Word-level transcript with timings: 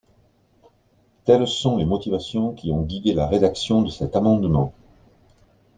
Telles 1.25 1.47
sont 1.47 1.77
les 1.77 1.85
motivations 1.85 2.53
qui 2.55 2.71
ont 2.71 2.81
guidé 2.81 3.13
la 3.13 3.27
rédaction 3.27 3.83
de 3.83 3.91
cet 3.91 4.15
amendement. 4.15 4.73